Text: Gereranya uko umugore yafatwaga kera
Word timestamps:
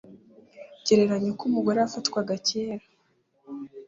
Gereranya 0.85 1.27
uko 1.33 1.43
umugore 1.49 1.77
yafatwaga 1.79 2.33
kera 2.47 2.83